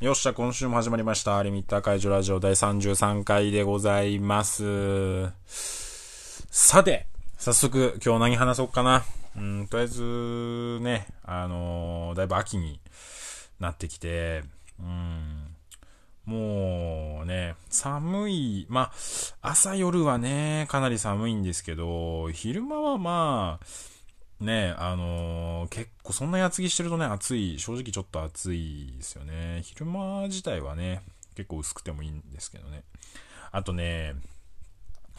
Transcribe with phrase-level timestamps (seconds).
[0.00, 1.42] よっしゃ、今週も始まりました。
[1.42, 5.30] リミッター解除ラジオ第33回でございます。
[6.50, 7.06] さて、
[7.36, 9.04] 早速、今日何話そうかな。
[9.36, 12.80] うん、とりあえず、ね、あのー、だいぶ秋に
[13.58, 14.42] なってきて、
[14.80, 15.54] うん、
[16.24, 18.92] もうね、寒い、ま
[19.42, 23.66] あ、朝夜はね、かなり寒いんですけど、昼間はまあ、
[24.40, 29.60] ね、あのー、結構そんなに厚着してるとね、暑い、正直ちょっと暑いですよね。
[29.64, 31.02] 昼間自体はね、
[31.34, 32.84] 結構薄くてもいいんですけどね。
[33.52, 34.14] あとね、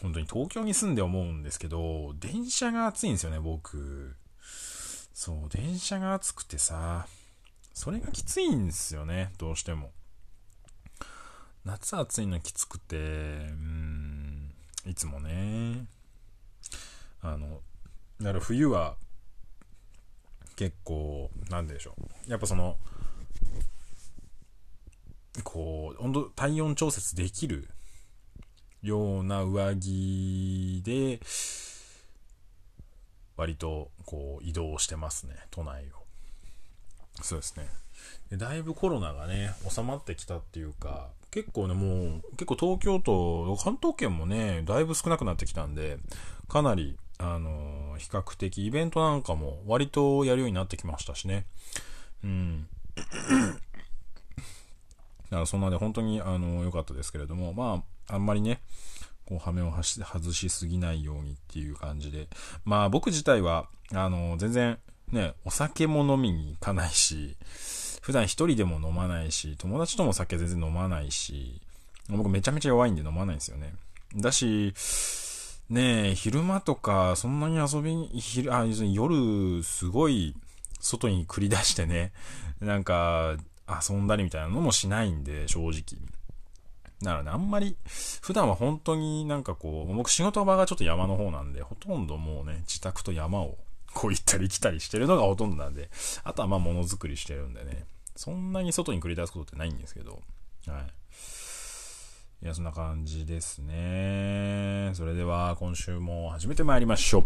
[0.02, 4.16] 本当に東京に住んで思うんですけど、電車が暑いんですよね、僕。
[5.14, 7.06] そう、電車が暑くてさ、
[7.74, 9.92] それがきついんですよね、どうしても。
[11.64, 14.52] 夏暑いのきつくて、うん、
[14.84, 15.86] いつもね。
[17.20, 17.60] あの、
[18.20, 18.96] だから冬は
[20.56, 21.94] 結構、なんでしょ
[22.26, 22.30] う。
[22.30, 22.76] やっぱその、
[25.44, 27.68] こう、温度、体温調節できる
[28.82, 31.20] ような上着で、
[33.36, 36.02] 割とこう移動してますね、都内を。
[37.22, 37.66] そうですね。
[38.30, 45.98] でだいぶコロナがね、収まってきたっていうか、結構ね、もう、結構東京都、関東圏もね、だいぶ少なくなってきたんで、
[46.48, 51.46] かなりあの比較的イベントなんかも割とやるようになってきましたしね。
[52.24, 52.66] うん。
[55.30, 58.60] だからそんなで本当にあの良かったですけれども、まあ、あんまりね、
[59.24, 62.28] こう、羽目を外しすぎないようにっていう感じで。
[62.64, 64.78] まあ僕自体は、あの、全然
[65.12, 67.36] ね、お酒も飲みに行かないし、
[68.00, 71.60] 普段一人でも飲まないし、友達とも酒全然飲まないし、
[72.08, 73.74] 僕めちゃめちゃ弱いんで飲まないんですよね。
[74.16, 74.74] だし、
[75.72, 80.36] ねえ、昼間とか、そんなに遊びに、昼、あ、要するに夜、すごい、
[80.80, 82.12] 外に繰り出してね、
[82.60, 85.72] なんか、遊んだりみたいなのもしないんで、正直。
[87.00, 87.74] だからね、あんまり、
[88.20, 93.56] 普段は本当になんかこう、僕仕事場がちょっと山の方なんで、ほとんどもうね、自宅と山を、
[93.94, 95.88] こう行ったり来たりしてるのがほとんどなんで、
[96.22, 100.20] あとはまあものづくりしてるんでね、そんなに外に繰り出すことってないんですけど、
[100.66, 101.01] はい。
[102.42, 104.90] いや、そんな感じですね。
[104.94, 107.24] それでは、今週も始めてまいりましょう。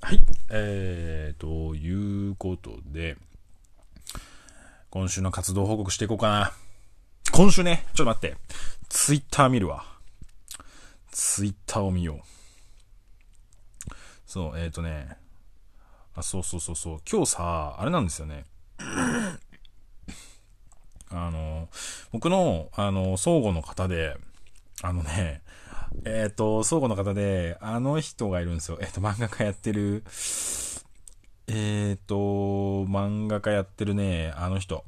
[0.00, 0.20] はい。
[0.48, 3.18] えー、ということで、
[4.88, 6.52] 今週の活動報告していこうかな。
[7.32, 8.38] 今週ね、ちょっと待って。
[8.88, 9.84] ツイッター見るわ。
[11.10, 12.22] ツイッターを見よ
[13.90, 13.92] う。
[14.24, 15.18] そう、えっ、ー、とね。
[16.14, 17.00] あ、そうそうそうそう。
[17.06, 18.46] 今日さ、あれなんですよね。
[21.16, 21.43] あの、
[22.14, 24.16] 僕の、あの、相互の方で、
[24.82, 25.42] あのね、
[26.04, 28.78] えっ、ー、と、相互の方で、あの人がいるんですよ。
[28.80, 30.04] えっ、ー、と、漫画家やってる、
[31.48, 32.14] えっ、ー、と、
[32.84, 34.84] 漫画家やってるね、あの人。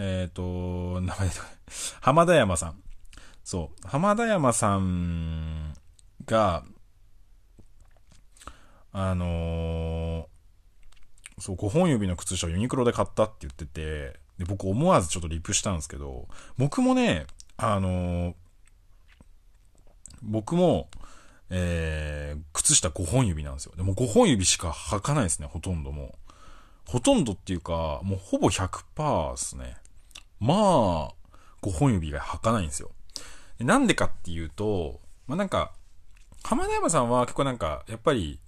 [0.00, 1.30] えっ、と、名前
[2.00, 2.82] 浜田山さん。
[3.44, 3.88] そう。
[3.88, 5.74] 浜田山さん
[6.26, 6.64] が、
[8.90, 10.28] あの
[11.38, 16.28] そう、5本指の靴下をユニクロで買ったって言ってて、で、僕思わずちょっとリプしたんですけど、
[16.58, 18.34] 僕もね、あのー、
[20.22, 20.88] 僕も、
[21.50, 23.74] えー、靴下5本指なんですよ。
[23.76, 26.90] でも5本指しか履かないですね、ほとんどもう。
[26.90, 29.76] ほとんどっていうか、もうほぼ100%ですね。
[30.40, 31.12] まあ、
[31.62, 32.90] 5本指が履かないんですよ。
[33.58, 35.72] なんでかっていうと、まあなんか、
[36.42, 38.40] 浜田山さんは結構なんか、やっぱり、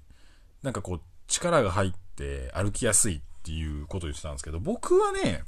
[0.63, 5.45] なんかこう、力が入って歩きやすいっていうことを言ってたんですけど、僕はね、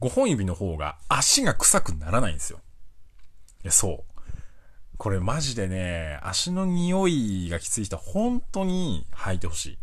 [0.00, 2.60] 5本指の方が足が臭くならないんですよ。
[3.64, 4.18] いや、そう。
[4.96, 9.78] これマジでね、足の匂いがきつい人は本当に履いてほしい。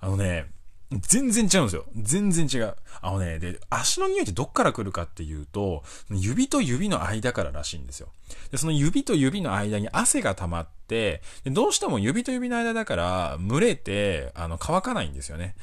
[0.00, 0.46] あのね、
[0.90, 1.84] 全然違うんですよ。
[1.96, 2.74] 全然違う。
[3.02, 8.08] あのね、で、足の匂いってどっから来るかっていうと、指と指の間かららしいんですよ。
[8.50, 15.56] で、その指と指の間に汗が溜まって、でどうしても指と指の間だから、蒸れて、あの、乾かないんですよね。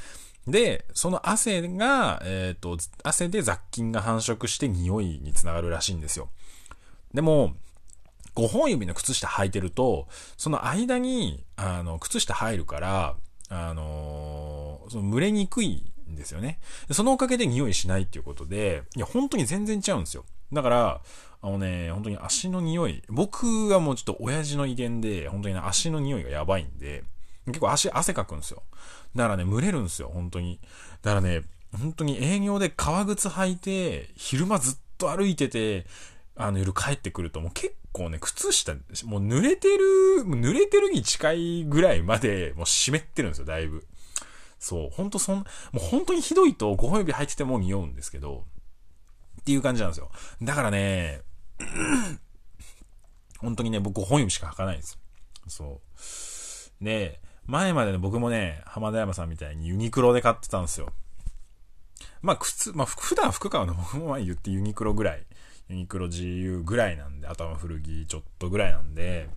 [0.47, 6.29] で、その汗が、えっ、ー、と、汗で雑菌が繁殖して匂いにつながるらしいんですよ。
[7.14, 7.55] でも、
[8.35, 13.16] 5本指の靴下履いてると、その間に、あの、靴下入るから、
[13.49, 16.59] あのー、その蒸れにくいんですよね。
[16.91, 20.25] そのおかげで匂いしないっていうことで、いや、本当に全然違うんですよ。
[20.52, 21.02] だから、
[21.41, 27.03] あのね、本当に足の匂い、僕はもうちょっと親父の遺伝で、本当にね、足の匂いがやばいんで、
[27.47, 28.64] 結構足、汗かくんですよ。
[29.16, 30.59] だからね、蒸れるんですよ、本当に。
[31.02, 31.44] だからね、
[31.80, 35.86] 本当に営業で革靴履いて、昼間ずっと歩いてて、
[36.38, 43.86] あの夜帰ってくるともう結構ね、靴下、もう濡れてる、濡れてるに近いぐらいまでもう湿ってるんですよ、だいぶ。
[44.59, 45.44] そう、ほんとそん、も
[45.76, 48.46] う本当にひどいと5本指履いてても匂うんですけど、
[49.42, 50.09] っていう感じなんですよ。
[50.42, 51.22] だからね、
[53.40, 54.97] 本当にね、僕5本読みしか履かないんです。
[55.47, 55.82] そ
[56.82, 56.84] う。
[56.84, 60.92] で、前までね、僕もね、浜田山さんみたいにユニクロで買ってたんですよ。
[62.22, 65.26] まあ、靴、まあ、普段服買うの僕も言ってユニクロぐらい、
[65.70, 69.30] ユニクロ GU ぐらいなんで、頭古着ちょっとぐらいなんで、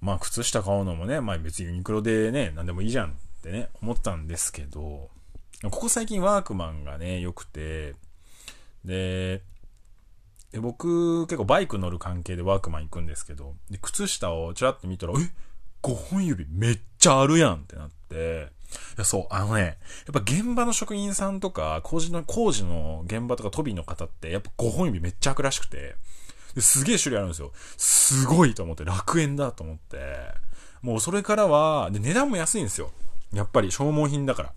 [0.00, 3.12] まあ、靴下買うのもね、まあ別にユニクロでね、何でもいいじゃんっ
[3.42, 5.10] てね、思ったんですけど、
[5.62, 7.94] ここ最近ワークマンがね、良くて、
[8.84, 9.42] で、
[10.52, 15.30] で僕、結構バイク乗る関係でワークマン行くんですけど、で、靴下をちらっと見たら、え？
[15.82, 18.48] ?5 本指めっちゃあるやんってなって、
[18.96, 19.76] いや、そう、あのね、やっ
[20.12, 25.96] ぱ現場の職員さんとか、工事の、工事の現場とか飛びの方って、やっぱ5本指めっちゃ開くらしくて、
[26.58, 27.52] すげえ種類あるんですよ。
[27.76, 29.98] すごいと思って、楽園だと思って、
[30.82, 32.90] もうそれからは、で、値段も安いんですよ。
[33.32, 34.52] やっぱり消耗品だから。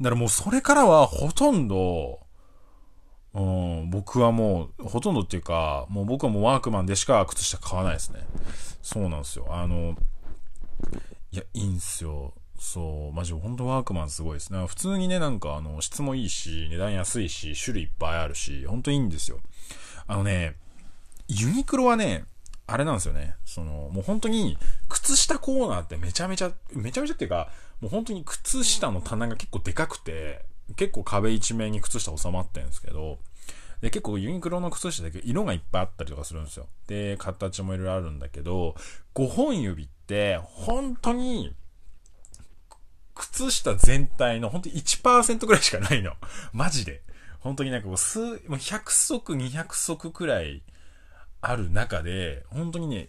[0.00, 2.20] だからもうそれからはほとんど、
[3.32, 8.20] うん、僕はもう、ほとんどっていうか、もう僕はもうワークマンでしか靴下買わないですね。
[8.82, 9.46] そうなんですよ。
[9.50, 9.96] あの、
[11.32, 12.34] いや、いいんすよ。
[12.58, 14.66] そう、マジ本当ワークマンすごいですね。
[14.66, 19.40] 普通にね、なんかあの、質もいいし、値段安いし、種類いっぱいあるし、本当いいんですよ。
[20.06, 20.56] あのね、
[21.28, 22.24] ユニクロはね、
[22.66, 23.34] あれなんですよね。
[23.44, 27.48] その、もう本当に、靴下コーナーってめちゃめちゃ、めちゃめちゃっていうか、
[27.80, 30.44] もう本当に靴下の棚が結構でかくて、
[30.76, 33.18] 結構壁一面に靴下収まってるんですけど、
[33.80, 36.68] で、結構ユニクロの靴下だけ色がいっぱいあったりとかするんですよ。
[36.86, 38.74] で、形もいろいろあるんだけど、
[39.14, 41.54] 5本指って、本当に、
[43.14, 46.12] 靴下全体の本当に1%ぐらいしかないの。
[46.52, 47.02] マジで。
[47.40, 50.62] 本当になんかこう、数、100足、200足くらい
[51.40, 53.08] ある中で、本当にね、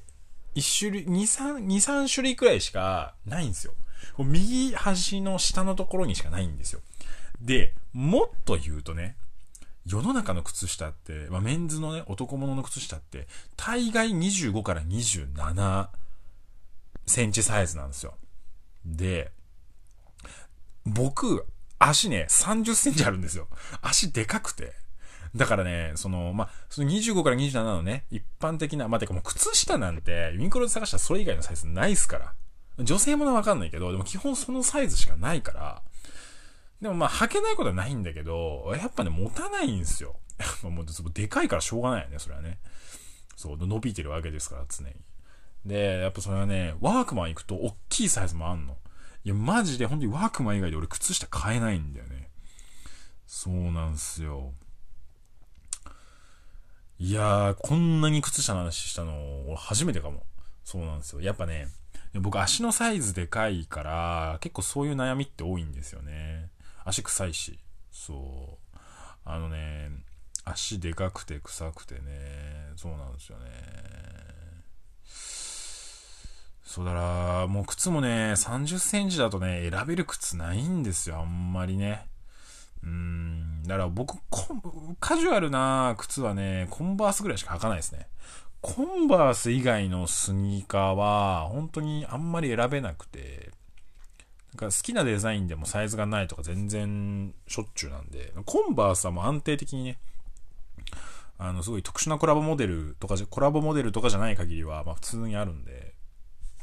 [0.56, 3.74] 1種類、2、3、2、3種類くらいしかないんですよ。
[4.18, 6.82] 右端の下のところにしかないんですよ。
[7.42, 9.16] で、もっと言うとね、
[9.86, 15.88] 世の中の靴下って、まあ、メンズのね、男物の靴下って、大概25から27
[17.08, 18.14] センチサイズなんですよ。
[18.86, 19.32] で、
[20.86, 21.46] 僕、
[21.80, 23.48] 足ね、30センチあるんですよ。
[23.82, 24.74] 足でかくて。
[25.36, 32.34] だからね、その、まあ、その25から27のね、一般的な、まあ、てかもう靴下なんて、ユニクロで探したらそれ以外のサイズないっすから。
[32.80, 35.82] 女性ものわかんないけど、でも基本そのサイズしかないから、
[36.82, 40.20] でもまあ、履けないことはないんだけど、やっぱね、持たないんですよ。
[40.64, 42.60] もう、でかいからしょうがないよね、それはね。
[43.36, 44.96] そう、伸びてるわけですから、常に。
[45.66, 48.78] で、やっぱそれはね、ワークマン行くと、大きいサイズもあんの。
[49.24, 52.32] いや、マジで、本当にワークマン以外で俺靴下買えないんだよね。
[53.28, 54.54] そうなんすよ。
[56.98, 60.24] いやー、こんなに靴下の話したの、俺初めてかも。
[60.64, 61.22] そうなんですよ。
[61.22, 61.68] やっぱね、
[62.14, 66.51] 僕足のサイズでかいから、結構そういう悩みって多いんですよね。
[66.86, 67.60] 足臭いし、
[67.92, 68.78] そう。
[69.24, 69.92] あのね、
[70.44, 72.02] 足でかくて臭くてね、
[72.76, 73.46] そうなんですよね。
[76.64, 82.08] そうだら、もう靴もね、30センチだとね、選べる靴ないんですよ、あんまりね。
[82.82, 84.18] うーん、だから僕、
[85.00, 88.08] カジュアルな靴はね、コンバースぐらいしか履かないですね。
[88.62, 93.52] コンバース以外のスニーカーは、本当にあんまり選べなくて、
[94.60, 99.98] なんか好きなデザインでもサイズがないとか全然しょっちゅうなんで、コンバースはもう安定的にね、
[101.38, 105.96] あの、すごい特殊なコラボモデルとかじゃ、コラボモデルとかじゃない限りは、まあ普通にあるんで、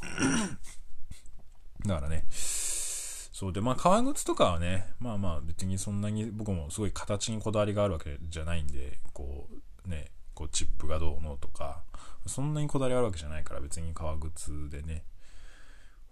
[1.86, 3.52] だからね、そう。
[3.52, 9.48] で、まあ革靴とかはね、まあまあ別にそんなに僕もすごい形にこだわりがあるわけじゃないんで、こ
[9.86, 11.82] う、ね、こうチップがどうのとか、
[12.26, 15.02] そんなにこだわりあるわけじゃないから別に革靴でね、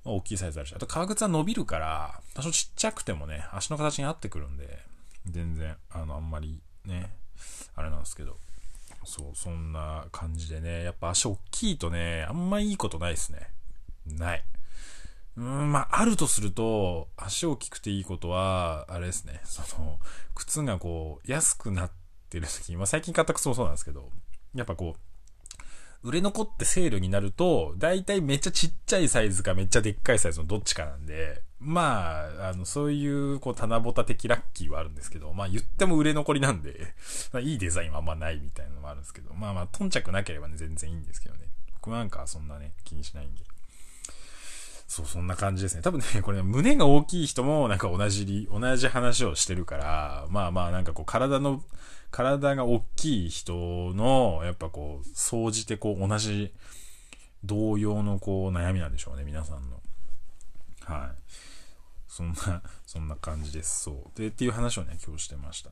[0.06, 4.78] 大きいサイズあるし、あと革靴は伸びるから、多少ちっちゃくてもね、足の形に合ってくるんで、
[5.26, 7.10] 全然、あの、あんまりね、
[7.74, 8.36] あれなんですけど、
[9.04, 13.50] そう、そんな感じでね、やっぱ足大きいとね、あんまいいことないですね。
[14.06, 14.44] ない。
[15.36, 19.98] うん、まあ、あるとすると、足大きくていいことは、あれですね、その、
[20.34, 21.90] 靴がこう、安くなっ
[22.30, 24.10] てる時に、まあ、最近買った靴もそうなんですけど、
[24.54, 25.15] やっぱこう、
[26.06, 36.94] 売れ残ってセールになると、だいたいめっちゃちっちゃいサイズかめっちゃでっかいサイズのどっちかなんで、まあ、あの、そういう、こう、棚ぼた的ラッキーはあるんですけど、まあ言っても売れ残りなんで、
[37.32, 41.48] まあいいデザインはあんまないみたいなのもあるんですけど、まあまあ、頓着なければね、全然いいんですけどね。
[41.74, 43.42] 僕なんかはそんなね、気にしないんで。
[44.86, 45.82] そう、そんな感じですね。
[45.82, 51.64] 多分ね、 これ、ね、胸が大きい人もなんか同じ、同じ話をしてるから、まあまあなんかこう体の、
[52.10, 56.54] 体が大きい人の、やっぱこう、総じてこう同じ、
[57.44, 59.80] 同様のこう悩みなんでしょうね、皆さんの。
[60.84, 61.32] はい。
[62.08, 63.82] そんな、 そんな感じです。
[63.84, 64.18] そう。
[64.18, 65.70] で、っていう話をね、今日してました。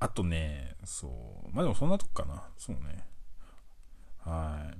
[0.00, 1.08] あとね、そ
[1.46, 1.54] う。
[1.54, 2.48] まあでもそんなとこかな。
[2.58, 3.06] そうね。
[4.18, 4.78] はい。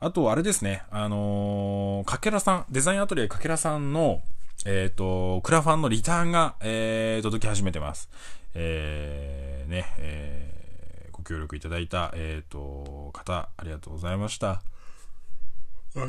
[0.00, 0.82] あと、あれですね。
[0.90, 4.20] あのー、かけらさん、デザインアトリエかけらさんの、
[4.64, 8.08] えっ、ー、と、クラファンのリターンが、えー、届き始めてます。
[8.54, 14.50] えー、ね、えー、ご協力いただいた、えっ、ー、と、方、ありがとうございました。
[14.50, 14.62] あ、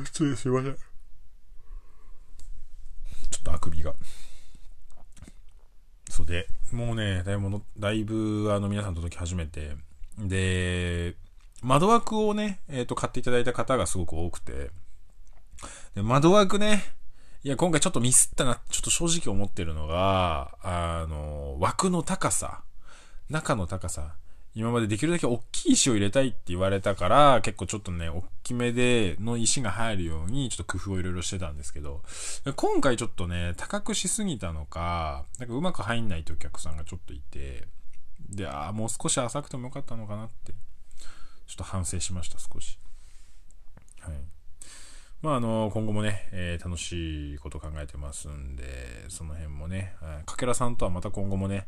[0.06, 0.76] 失礼しません。
[0.76, 0.82] ちょ
[3.40, 3.96] っとあくびが。
[6.10, 9.76] そうで、もうね、だいぶ、だいぶ、あの、皆さん届き始めて、
[10.20, 11.16] で、
[11.64, 14.70] 窓枠をね、えっ、ー、と、買っていただいた方がすごく多くて、
[15.96, 16.84] で窓枠ね、
[17.46, 22.64] いや、今回ちょっとミスったな、ちょっと正直思ってるのが、あの、枠の高さ、
[23.30, 24.16] 中の高さ、
[24.56, 32.02] 今までできるだけ大きい石を入れたいって言われたから、結構ちょっとね、大きめでの石が入るように、ちょっと工夫をいろいろしてたんですけど、
[32.56, 37.68] 今回ちょっとね、高くしすぎたのか、なんかうまく入んないとお客さんがちょっといて、
[38.30, 42.80] で、ああ、もう少し浅くてもよかったのかなって、ちょっと反省しました、少し。
[44.00, 44.33] はい。
[45.24, 51.66] まあ、あの、今後もね、えー、楽しいこと考えてますんで、その辺もね、かけらさんとはまた今後もね、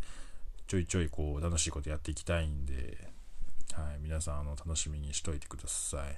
[0.67, 2.97] ちょいちょいこう楽しいことやっていきたいんで、
[3.71, 6.17] はい、皆さんあの楽しみにしといてください。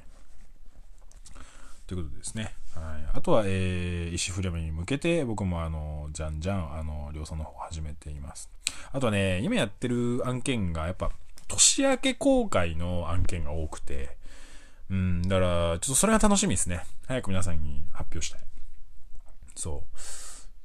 [1.85, 2.55] ということですね。
[2.73, 8.49] はい、あとは、えー、石フレムに向けて僕もあの、じゃんじゃん、あの、量産の方始めています。
[8.91, 11.11] あとはね、今やってる案件がやっぱ、
[11.47, 14.16] 年明け公開の案件が多くて、
[14.89, 16.83] うん、だから、ちょっとそれが楽しみですね。
[17.07, 18.41] 早く皆さんに発表したい。
[19.55, 19.83] そ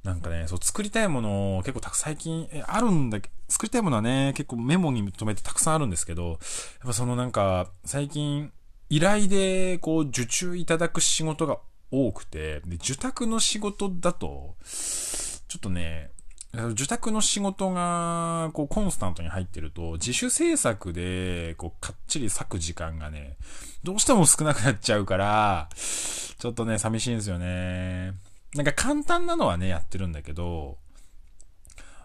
[0.04, 0.06] う。
[0.06, 6.38] なんかね、そう、作りたいもの結構たく最近、え、あるんだけ作りたいものはね、結構メモに留めてたくさんあるんですけど、やっ
[6.86, 8.52] ぱそのなんか、最近、
[8.88, 11.58] 依頼で、こう、受注いただく仕事が
[11.90, 16.10] 多くて、で、受託の仕事だと、ちょっとね、
[16.54, 23.38] 受託の仕事が、こう、コンスタントに入ってると、自主制作で、こう、かっちり割く時間がね、
[23.82, 28.12] どうしても少なくなっちゃうから、ちょっとね、寂しいんですよね。
[28.54, 30.76] なんか簡単なのはね、やってるんだけど、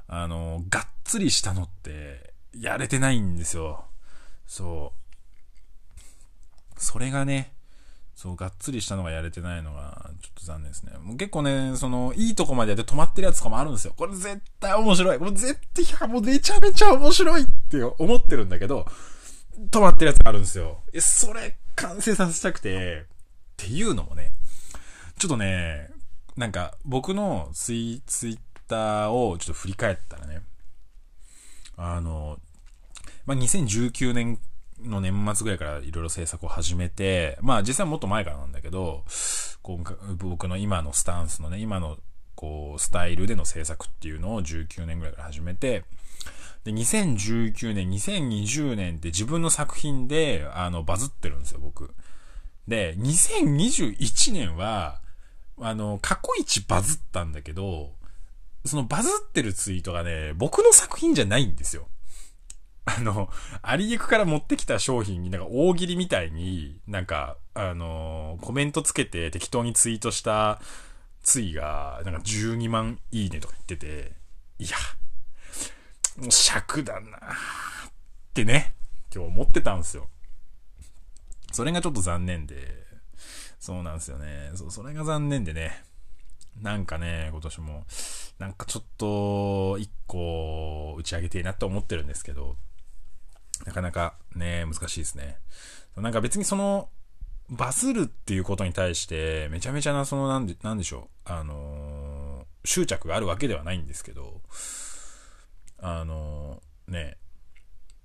[0.07, 3.83] あの、がっつりしたのって、やれてないんですよ。
[4.45, 4.93] そ
[6.77, 6.79] う。
[6.79, 7.51] それがね、
[8.17, 10.91] そう、がっつりしたのがやれてないのが、ちょっと残念ですね。
[11.03, 13.93] もう結構ね、その、いいとこまでやって止まってるやつとかもあるんですよ。
[13.95, 15.19] これ絶対面白い。
[15.19, 15.59] もう絶
[15.99, 18.87] 対、もうめちゃめちゃ面白いって思ってるんだけど、
[19.69, 20.81] 止まってるやつがあるんですよ。
[20.93, 23.05] え、それ、完成させたくて、っ
[23.55, 24.31] ていうのもね、
[25.19, 25.91] ちょっとね、
[26.35, 30.41] なんか、僕のツイ、ツイッターをちょっと振り返ったらね、
[31.75, 32.39] あの、
[33.27, 34.39] まあ、2019年
[34.83, 39.03] の年末ぐらいからいろいろ制作を始めて、まあ実際もっと前からなんだけど、
[39.61, 41.97] こう僕の今のスタンスのね、今の
[42.35, 45.83] こうスタイルでの制作っていうのを19年ぐらいから始めて、
[46.63, 51.93] で、2019年、2020年って自分の作品で、あの、バズってるんですよ、僕。
[52.67, 54.99] で、2021年は、
[55.59, 57.93] あの、過去一バズったんだけど、
[58.65, 61.87] そのバズってるツイートがね、僕の作品じゃないんですよ。
[62.89, 63.29] あの、
[63.61, 70.61] アリエクから持ってきた商品になんか大喜利みたいに、なんか、あの、コメントつけて適当にツイートした
[71.21, 74.13] ツイが、なんか12万いいねとか言ってて、
[74.57, 74.77] いや、
[76.17, 77.21] もう尺だなっ
[78.33, 78.73] てね、
[79.13, 80.07] 今日思ってたんですよ。
[81.51, 82.85] それがちょっと残念で、
[83.59, 84.51] そうなんですよね。
[84.55, 85.83] そう、それが残念でね。
[86.61, 87.85] なんかね、今年も、
[88.39, 92.55] なんかちょっと、一個、打ち上げていいなって思ってるんですけど、
[93.65, 95.39] なかなかね、難しいですね。
[95.95, 96.89] なんか別にその、
[97.49, 104.41] バズるっていうことに対して、めちゃめちゃな、その、なんで、なんでしょう、あのー、執着があるわけではないんですけど、
[105.79, 107.17] あのー、ね、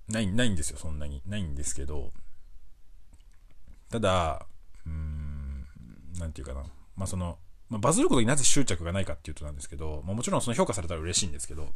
[0.09, 1.23] ない、ないんですよ、そんなに。
[1.27, 2.13] ないんですけど、
[3.91, 4.47] ただ、
[4.87, 5.67] うーん、
[6.19, 6.63] なんていうかな、
[6.97, 11.69] まあその、まあ、バズることになぜ執着がないかっていうとなんですけど、まあ、もちろんその評価されたら嬉しいんですけど、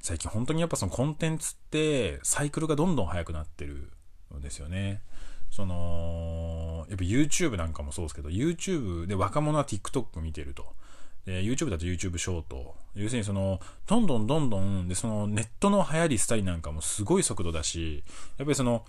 [0.00, 3.90] 最近本当にやっぱそのコンテンツってサイクルがどんどん速くなってる
[4.34, 5.02] んですよね。
[5.50, 10.74] その、やっぱ YouTube なんかもそうですけど、YouTube で若者は TikTok 見てると。
[11.26, 12.76] で、YouTube だと YouTube ショート。
[12.94, 18.04] 要するにその、どんどんどんどん、で、そのネットの流行りスタイルなんかもすごい速度だし、
[18.38, 18.84] やっぱりその、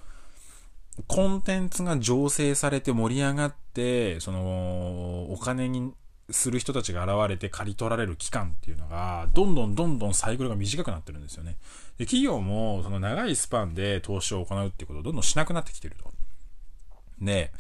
[1.07, 5.93] コンテンツが醸成されて盛り上がって、その、お金に
[6.31, 11.57] する人たちが現れて刈り取られる期間っていうのが、どんどんどんどんサイクルが短くなってるんですよね。
[11.97, 16.11] で、企業も、その長いスパンで投資を行うっていうことをどんどんしなくなってきてると。
[17.19, 17.51] で、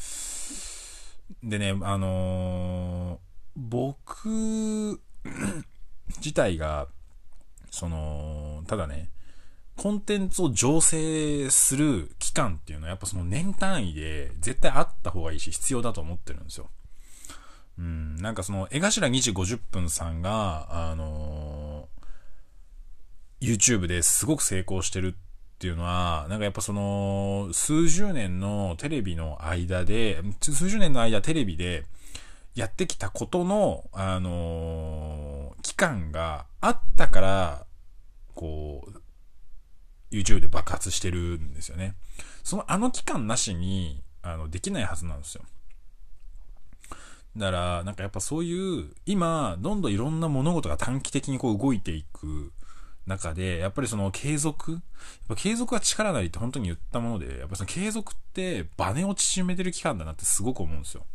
[1.43, 3.19] でね、あのー、
[3.55, 4.99] 僕
[6.17, 6.87] 自体が、
[7.69, 9.09] その、ただね、
[9.77, 16.69] コンテンツを醸成する期間っていうのはやっぱその年単位で絶対あった方がいいし必要だと思ってるんですよ。
[17.81, 31.85] うん、なんかその、江頭2時50分さんが、あのー、YouTube ですごく成功してるっていうのは、なんかやっぱその、数十年のテレビの間で、数十年の間テレビで
[32.53, 37.65] やってきたことの、あのー、期間があったから、
[38.35, 39.01] こう、
[40.15, 41.95] YouTube で爆発してるんですよね。
[42.43, 45.43] そのあの期間なしに、あの、できないはずなんですよ。
[47.37, 52.51] だから、なんかやっぱそういう、今、どんどんいろんな物事が短期的にこう動いていく
[53.07, 54.81] 中で、やっぱりその継続、やっ
[55.29, 61.05] ぱ継続は力なりって本当に言ったもので、やっぱその継続ってバネを縮めてる期間だなってすごく思うんですよ。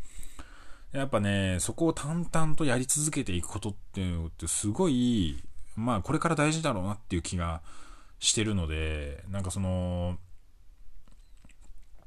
[0.93, 5.43] やっぱね、そこを淡々とやり続けていくことっていうのってすごい、
[5.77, 7.61] まあこれから大事だろうなっていう気が
[8.19, 10.19] してるので、なんかその、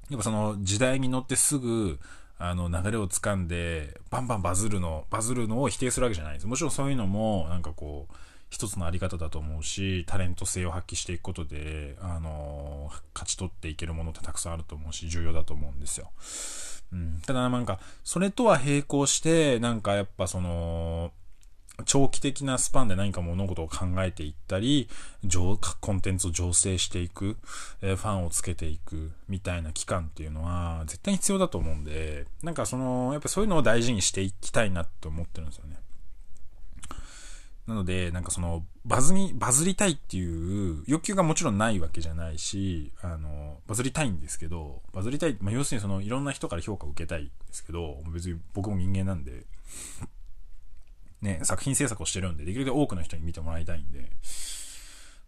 [0.10, 2.00] やっぱその時代に乗ってすぐ、
[2.40, 6.48] あの流れをつかんで、バンバンバズるの、バズるのを否定するわけじゃないです。
[6.48, 8.16] もちろんそういうのも、なんかこう、
[8.50, 16.12] 一つのあり方だと思うし、タレント性を発揮していくことで、あの勝ち取っていけるものってたくさんあると思うし、重要だと思うんですよ。
[16.94, 17.22] うん。
[17.26, 21.12] ただなんか、それとは並行して、なんかやっぱその、
[21.86, 24.90] 長期的なスパンで何か物事を考えていったり、
[25.80, 27.38] コンテンツを醸成していく、
[27.82, 35.78] えファンをつけていく、みたいな期間っていうのは、絶対必要だと思うんで、なんかその、やっぱそういうのを大事にしていきたいなって思ってるんですよね。
[37.70, 49.46] なので、なんかその、バズに、バズりたいっていう欲求がもちろんないわけじゃないし、あの、バズりたいんですけど、バズりたい、まあ、要するにその、いろんな人から評価を受けたいんですけど、別に僕も人間なんで、
[51.22, 54.10] ね、作品制作をしてるんで、できるだけ多くの人に見てもらいたいんで、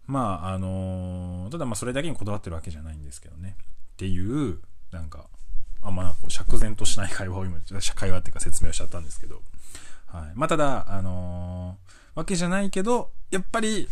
[0.07, 3.55] まあ、あのただまあそれだけにこだわってるわけじゃないんですけどね。
[3.93, 4.59] っていう、
[4.91, 5.25] なんか、
[5.81, 7.59] あんまこう釈然としない会話を今、
[7.95, 9.41] 会話っていうか説明をしちゃったんですけど、
[10.07, 10.31] はい。
[10.35, 13.87] まあ、ただ、あのー、わけじゃないけど、やっぱり、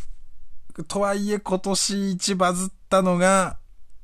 [0.88, 3.58] とはいえ今年一バズったのが、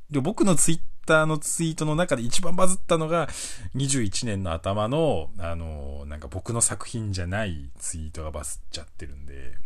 [0.10, 3.28] 僕のツイッターのツイートの中で一番バズったのが、
[3.76, 9.58] 21年の頭の、あの、なんか僕の作品じゃないツイートがバズっちゃってるんで、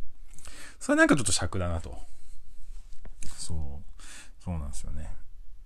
[0.80, 1.98] それなんかちょっと尺だなと。
[3.38, 4.04] そう。
[4.44, 5.10] そうなんですよね。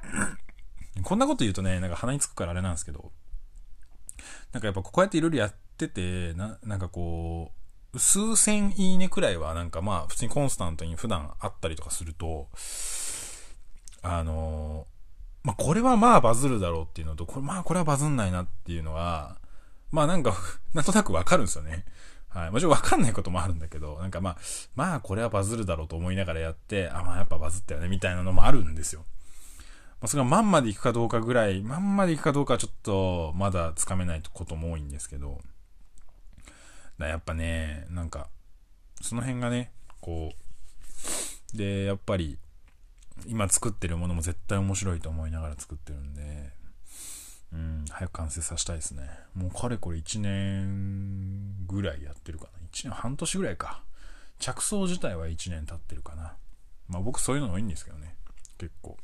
[1.04, 3.12] こんなこと言うとね、なんか鼻につくからあれなんですけど、
[4.52, 7.52] なんかやっぱこうやっていろいろやってて、な、なんかこ
[7.94, 12.48] う、数千いいねくらいはなんかまあ普通にコンスタントに普段あったりとかすると、
[14.02, 14.88] あの
[15.44, 19.38] まあ、これはまあバズるだろうっていうのと、これまあこれはバズんないなっていうのは、
[19.92, 20.36] まあなんか
[20.74, 21.86] なんとなくわかるんですよね。
[22.30, 22.52] はい。
[22.52, 24.38] もちろんわかんないこともあるんだけど、なんかまあ、
[24.76, 29.06] まあこれはバズるだろうと思いながらやって、あ、まあやっぱバズったよね、みたいなのもあるんですよ。
[30.02, 35.42] まあ、それがまんまでいくかどうかぐらい、まんまでいくかどうかはちょっと、まだつかめないことも多いんですけど、
[36.98, 38.28] だやっぱね、なんか、
[39.02, 42.38] その辺がね、こう、で、やっぱり、
[43.28, 46.52] 今作ってるものも絶対面白いと思いながら作ってるんで、
[47.54, 49.10] うん、早く完成させたいですね。
[49.36, 52.52] もうかれこれ1年ぐらいやってるかな。
[52.72, 53.84] 1年半年ぐらいか。
[54.40, 56.36] 着想自体は1年経ってるかな。
[56.90, 58.16] まあ僕そういうのがいいんですけどね。
[58.58, 58.98] 結構。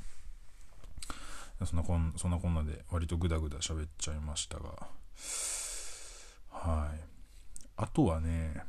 [1.65, 4.87] そんなこんそんなこんなで割とグダグダ喋っちゃいましたが。
[6.49, 6.99] はい。
[7.77, 8.63] あとはね、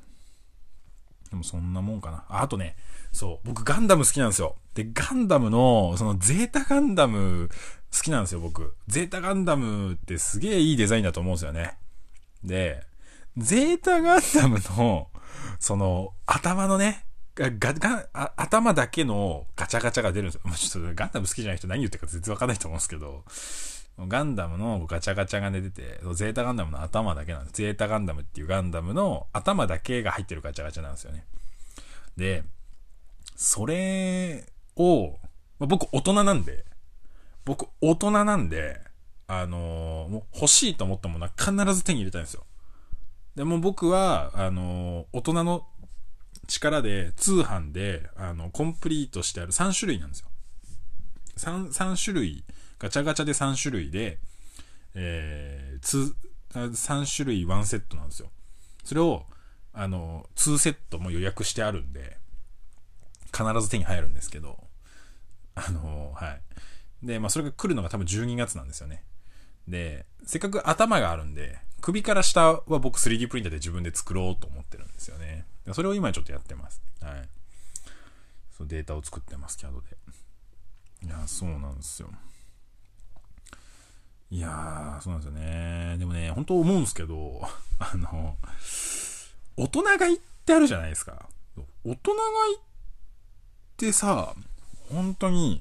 [1.31, 2.25] でもそんなもんかな。
[2.29, 2.77] あ、あとね、
[3.13, 4.57] そう、僕ガンダム好きなんですよ。
[4.75, 7.49] で、ガンダムの、そのゼータガンダム
[7.93, 8.75] 好きなんですよ、僕。
[8.89, 11.77] ゼータガンダムってすげえいいデザインだと思うんですよね。
[12.45, 12.85] で、
[13.37, 15.09] ゼータガンダムの、
[15.59, 20.41] その、頭のね、が、が、頭だけのガチャガチャが出るんですよ。
[20.45, 23.25] もうちょっとガンダム好きじゃない人何言ってるか全然わかんないと思うんですけど、
[23.99, 27.53] ガンダムのガチャガチャが出てて、ゼータガンダムの頭だけなんです。
[27.55, 31.25] ゼータガンダムっていうガンダムの頭だけが入ってるガチャガチャなんですよね。
[32.17, 32.45] で、
[33.37, 34.45] それ
[34.77, 35.19] を、
[35.59, 36.65] まあ、僕大人なんで、
[37.45, 38.81] 僕大人なんで、
[39.27, 42.45] あのー、もう欲しいと思ったものは必ず手に入れたいんですよ。
[43.37, 45.67] でも僕は、あのー、大人の
[46.49, 50.29] 力で通販で、あの、コンプリートしてある3種類なんですよ。
[51.39, 52.45] 3、3種類
[52.81, 54.19] ガチャガチャで3種類で、
[54.95, 56.15] えー、
[56.53, 58.31] 3種類1セットなんですよ。
[58.85, 59.27] それを、
[59.73, 62.17] あの、2セットも予約してあるんで、
[63.27, 64.65] 必ず手に入るんですけど、
[65.55, 67.07] あの、はい。
[67.07, 69.05] で、まあ、それが来るのが多分12月なんですよね。
[69.69, 75.47] で、せっかく頭があるんで、首から下は僕 3D プリンターで自分で作ろうと思ってるんですよね。
[75.73, 76.83] それを今ちょっとやってます。
[77.03, 77.29] はい。
[78.57, 79.97] そうデータを作ってます、CAD で。
[81.07, 82.11] いや、そうなんですよ。
[84.33, 85.97] いやー、そうなんですよね。
[85.99, 87.41] でもね、本当思うんですけど、
[87.81, 88.37] あの、
[89.57, 91.29] 大人買いってあるじゃないですか。
[91.85, 92.59] 大人買いっ
[93.77, 94.35] てさ、
[94.89, 95.61] 本当に、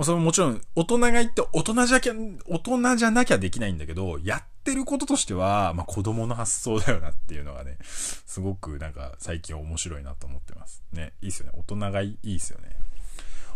[0.00, 2.14] それもちろん、大人が言って大人じゃきゃ、
[2.46, 10.84] 大人じゃなきゃできないんだけど、やってることとしては、まあ子供の発想だよなっていうのがね、すごくなんか最近面白いなと思ってます。
[10.92, 11.52] ね、いいっすよね。
[11.58, 12.76] 大人がいいっすよね。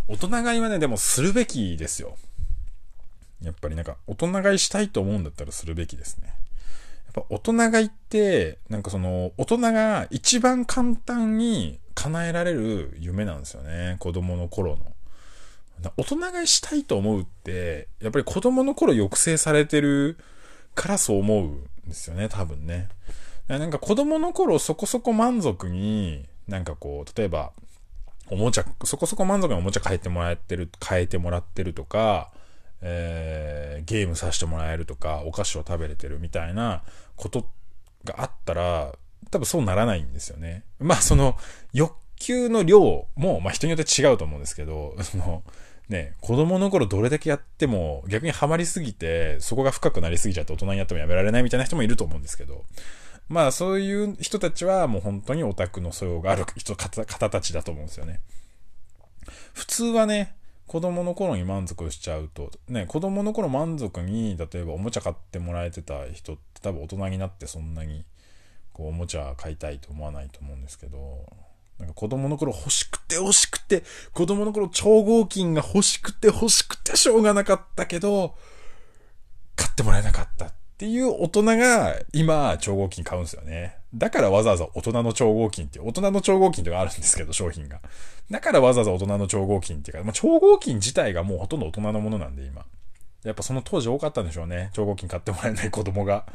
[0.09, 2.19] 大人買いはね、でもするべきですよ。
[3.43, 6.29] やっぱりなんか、大人買いしたいと思うんだったらするべきですね。
[7.15, 13.97] やっぱ大人買いって、なんかその、大人が一番簡単に叶えられる夢なんですよね。
[13.99, 14.93] 子供の頃の。
[15.97, 20.17] 大人買いしたいと思うって、やっぱり子供の頃抑制されてる
[20.75, 22.89] からそう思うんですよね、多分ね。
[23.49, 27.53] なんか子供の頃そこそこ満足に、なんかこう、例えば、
[28.31, 32.31] おもちゃ、そこそこ満足におもちゃ変えてもらってる、変えてもらってるとか、
[32.83, 36.83] えー、ゲームさせてもらえるとか、お菓子を食べれてるみたいな
[37.17, 37.49] こと
[38.05, 38.93] があったら、
[39.31, 40.65] 多分そうならないんですよね。
[40.79, 41.37] まあその
[41.73, 45.43] 欲求の量も、まあ人によって違うと思うんですけど、その、
[45.89, 52.65] ね、子供の頃どれだけやっても逆にハマりすぎて、そこが深くなりすぎちゃって大人にやってもやめられないみたいな人もいると思うんですけど、
[53.29, 58.21] まあそういう人たちはもう本当にオタクの素養がある人、方たちだと思うんですよね。
[59.55, 60.35] 普通はね、
[60.67, 68.05] 子供の頃に満足しちゃうと、ね、子供の頃満足に、例えばおもちゃ買ってもらえてた人って多分大人になってそんなに、
[68.73, 71.27] こう、おもちゃ買いたいと思わないと思うんですけど、
[71.79, 78.37] なんか子供の頃欲しくて欲しくて、子供の頃超合金が欲しくて欲しくてしょうがなかったけど、
[79.57, 83.77] 買ってもらえなかったっていう大人が今超合金買うんですよね。
[83.95, 87.79] だからわざわざ大人の超合金っていう、大人の超合金とかあるんですけど、商品が。
[88.33, 92.67] だからわざわざ大人の超合金っていうか、まあ、超合金自体がもうほとんど大人のものなんで今。
[93.23, 94.71] やっぱその当時多かったんでしょうね。
[94.73, 96.27] 超合金買ってもらえない子供が。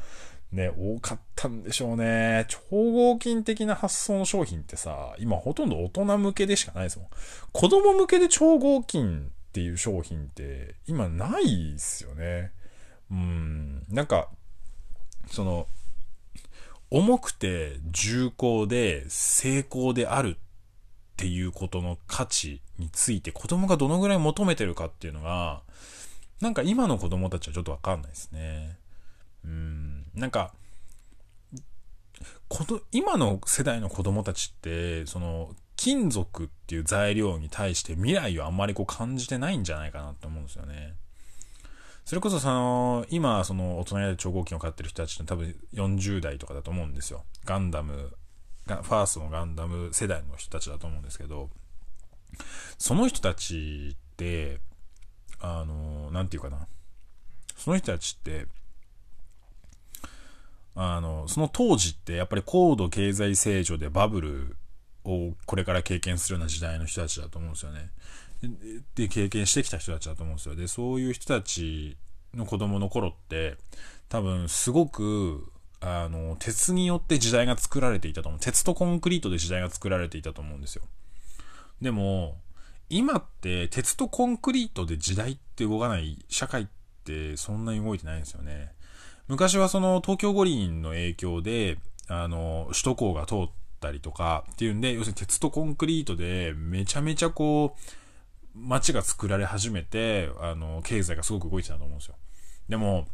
[0.54, 2.46] ね、多かったんでしょうね。
[2.48, 7.08] 超合金的な発想の商品ってさ、今ほとんど大人向けでしかないですもん。
[7.52, 12.54] 子供向けで超合金っていう商品って今ないっすよね。
[13.12, 14.30] うん、なんか、
[15.28, 15.68] その、
[16.90, 20.40] 重くて重厚で成功であるっ
[21.18, 25.62] ていうことの価値について子供がどのぐらい求めてるかっていうのが、
[26.42, 28.78] なんか今の子供たちはちょっとわかんないですね。
[29.44, 30.54] うん、なんか、
[32.48, 40.96] この、今の世代の子供たちって、その、金属っていう材料に対して未来をあんまりこう感じてないんじゃないかなって思うんですよね。
[42.08, 47.26] それこそその、今その大人で超合金を飼ってる人たちって多分40代とかだと思うんですよ。
[47.44, 48.14] ガンダム、
[48.66, 51.50] ファーストのガンダム世代の人たちだと思うんですけど、
[52.78, 54.62] その人たちって、
[55.42, 56.70] あの、なんていうかな。
[57.58, 58.48] その人たちって、
[60.76, 64.56] あの、その当時ってやっぱり高度経済成長でバブル
[65.04, 67.90] をこれから経験するような時代の人たちだと思うんですよね。
[68.96, 70.56] で、経験してきた人たちだと思うんですよ。
[70.56, 71.98] で、そういう人たち
[72.34, 73.58] の子供の頃って、
[74.10, 78.42] 多分すごく、あの、鉄によって時代が作られていたと思う。
[78.42, 80.84] 鉄とコンクリートで時代が作られていたと思うんですよ。
[81.82, 82.38] でも、
[82.90, 86.68] 今って鉄とコンクリートで時代って動かない社会っ
[87.04, 88.72] てそんなに動いてないんですよね。
[89.28, 93.50] 昔はその東京五輪の影響で、あの、首都高が通っ
[93.82, 98.07] たりとかっていうんで、要するに鉄とコンクリートでめちゃめちゃこう、
[98.66, 102.16] 街が作られ始めて、あの、経済がすごく動いてたと思うんですよ。
[102.70, 103.08] でも、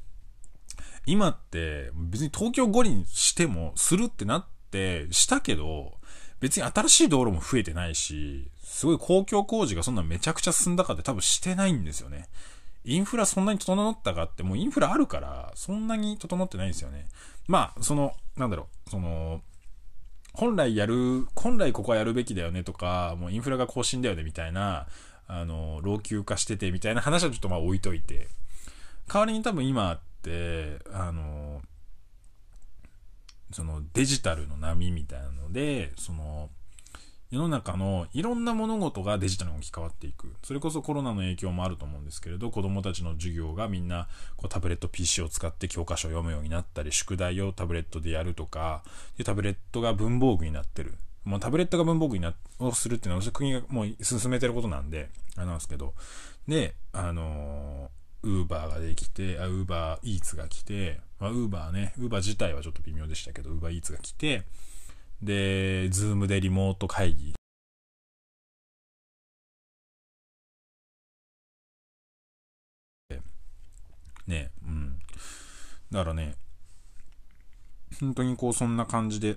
[1.06, 5.98] 今って別に東京五輪しても、するってなって、したけど、
[6.40, 12.28] 別に新しい道路も増えてないし、すごい公共工事がそんなめちゃくちゃ進んだかって多分してないんですよね。
[12.86, 17.08] インフラそんなに整ったかって、もうインフラあるから、そんなに整ってないんですよね。
[17.48, 19.42] まあ、その、なんだろう、その、
[20.34, 24.88] 本来やる、本来ここはやるべきだよねとか、もうインフラが更新だよねみたいな、
[25.28, 28.28] あの、老朽化しててみたいな話はちょっとまあ置いといて、
[29.08, 31.62] 代わりに多分今って、あの、
[33.52, 36.50] そのデジタルの波みたいなので、その、
[37.34, 40.36] 世の中のいろんな物事がデジタルに置き換わっていく。
[40.44, 44.08] それこそコロナの影響もあると思うんですけれど、子供たちの授業がみんな
[44.38, 48.84] こうタブレット PC を使って教科書を読むようになったり、宿題をタブレットでやるとか、
[49.18, 50.94] でタブレットが文房具になってる。
[51.26, 55.94] もうタブレットが文房具になをするっていうのは、国がもう進めてることなんで、あれなんですけど、
[56.48, 57.90] で、あの
[58.24, 64.44] ウーバーができて、あ、ウーバーイーツが来て、まあ、ウーバーね、ウーバー自体はちょっと微妙でしたけど、ウーバーイーツが来て、
[65.22, 67.34] で、ズームでリモート会議。
[74.26, 75.00] ね、うん。
[75.92, 76.36] だからね、
[78.00, 79.36] 本当にこう、そんな感じで、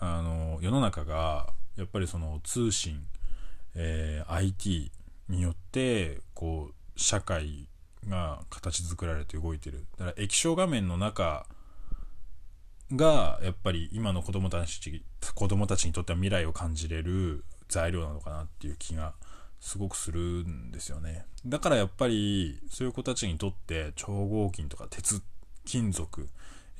[0.00, 3.06] あの、世の中が、やっぱりその通信、
[3.74, 4.90] えー、IT
[5.28, 7.68] によって、こう、社会
[8.08, 9.86] が形作られて動いてる。
[9.98, 11.46] だから液晶画面の中
[12.94, 19.14] が、やっぱり今の子供たち、子供たちにとっては未来を感じれる材料なのかなっていう気が
[19.60, 21.26] すごくするんですよね。
[21.46, 25.22] だからやっぱり、そういう子たちにとって超合金とか鉄、
[25.64, 26.28] 金属、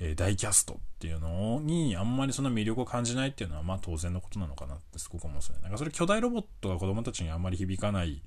[0.01, 5.63] えー、ダイキャストっていうのにあんまりそんな魅力を感じないっていうのはまあ当然のことなのかなってすごく思うんですよね。
[5.63, 8.23] なんかそれ巨大ロボットが子供たちにあんまり響かない、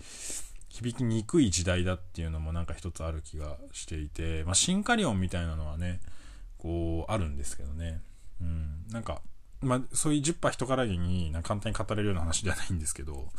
[0.69, 6.01] 響きにくい時代だっていうのもなんか一つある気がしていて、まあ進化論みたいなのはね、
[6.57, 8.01] こうあるんですけどね。
[8.41, 9.21] うん、なんか、
[9.61, 13.29] まあそういう10波人からげにな簡単に語れるような話ではないんですけど、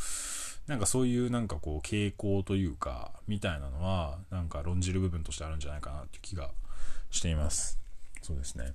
[0.67, 6.51] なんかそういうなんかこう傾向というか、みたいなのは、なんか論じる部分としてあるんじゃないかなっていう気が
[7.11, 7.82] しています。
[8.23, 8.73] そうですね。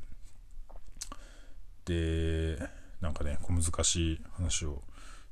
[1.86, 2.58] で、
[3.02, 4.84] なんかね、小難しい話を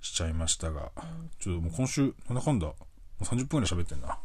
[0.02, 0.92] しちゃいましたが、
[1.40, 2.76] ちょっともう今週、なんだかんだ、も
[3.22, 4.18] う30分ぐらい喋ってんな。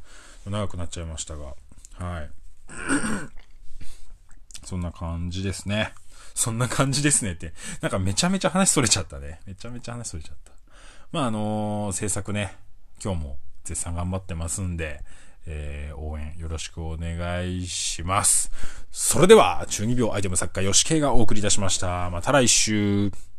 [0.46, 1.55] 長くなっちゃいましたが、
[1.94, 2.31] はい。
[4.64, 5.92] そんな感じですね。
[6.35, 7.53] そんな感じですねって。
[7.81, 9.40] なんかめちゃめちゃ話それちゃったね。
[9.46, 10.53] めちゃめちゃ話それちゃった。
[11.12, 12.57] まあ、あのー、制作ね、
[13.03, 15.03] 今日も絶賛頑張ってますんで、
[15.46, 18.50] えー、応援よろしくお願いします。
[18.90, 22.11] それでは、中二病アイテム作家、吉慶がお送りいたしました。
[22.11, 23.30] また来週。